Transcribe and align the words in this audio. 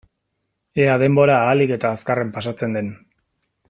Ea 0.85 0.95
denbora 1.03 1.37
ahalik 1.43 1.75
eta 1.77 1.93
azkarren 1.99 2.35
pasatzen 2.39 2.79
den. 2.81 2.93